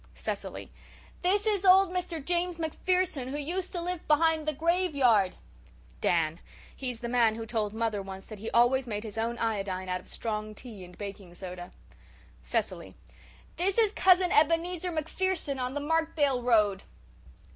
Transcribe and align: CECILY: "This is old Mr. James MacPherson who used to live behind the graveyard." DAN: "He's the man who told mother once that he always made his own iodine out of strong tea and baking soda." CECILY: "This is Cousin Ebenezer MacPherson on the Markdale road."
CECILY: 0.15 0.71
"This 1.21 1.45
is 1.45 1.63
old 1.63 1.91
Mr. 1.91 2.25
James 2.25 2.57
MacPherson 2.57 3.27
who 3.27 3.37
used 3.37 3.71
to 3.73 3.79
live 3.79 4.07
behind 4.07 4.47
the 4.47 4.51
graveyard." 4.51 5.35
DAN: 6.01 6.39
"He's 6.75 7.01
the 7.01 7.07
man 7.07 7.35
who 7.35 7.45
told 7.45 7.71
mother 7.71 8.01
once 8.01 8.25
that 8.25 8.39
he 8.39 8.49
always 8.49 8.87
made 8.87 9.03
his 9.03 9.19
own 9.19 9.37
iodine 9.37 9.89
out 9.89 9.99
of 10.01 10.07
strong 10.07 10.55
tea 10.55 10.83
and 10.83 10.97
baking 10.97 11.35
soda." 11.35 11.69
CECILY: 12.41 12.95
"This 13.57 13.77
is 13.77 13.91
Cousin 13.91 14.31
Ebenezer 14.31 14.91
MacPherson 14.91 15.59
on 15.59 15.75
the 15.75 15.79
Markdale 15.79 16.41
road." 16.41 16.81